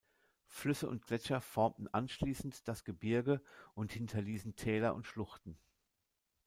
Flüsse 0.47 0.87
und 0.89 1.05
Gletscher 1.05 1.41
formten 1.41 1.87
anschließend 1.93 2.67
das 2.67 2.83
Gebirge 2.83 3.39
und 3.75 3.91
hinterließen 3.91 4.55
Täler 4.55 4.95
und 4.95 5.05
Schluchten. 5.05 5.59